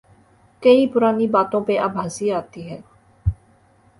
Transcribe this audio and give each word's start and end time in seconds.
کئی 0.63 0.81
پرانی 0.93 1.27
باتوں 1.33 1.61
پہ 1.67 1.73
اب 1.85 1.91
ہنسی 2.01 2.27
آتی 2.39 2.61
ہے۔ 2.69 2.79